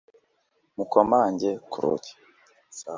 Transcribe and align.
Mukomange 0.75 1.49
ku 1.69 1.77
rugi 1.83 2.13